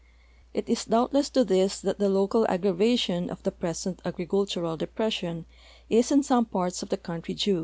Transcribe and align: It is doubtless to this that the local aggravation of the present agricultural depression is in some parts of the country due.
It 0.51 0.67
is 0.67 0.85
doubtless 0.85 1.29
to 1.29 1.45
this 1.45 1.79
that 1.81 1.99
the 1.99 2.09
local 2.09 2.47
aggravation 2.49 3.29
of 3.29 3.43
the 3.43 3.51
present 3.51 4.01
agricultural 4.03 4.75
depression 4.75 5.45
is 5.91 6.11
in 6.11 6.23
some 6.23 6.45
parts 6.45 6.81
of 6.81 6.89
the 6.89 6.97
country 6.97 7.35
due. 7.35 7.59